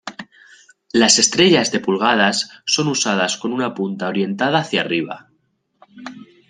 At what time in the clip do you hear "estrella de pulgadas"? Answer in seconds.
1.19-2.49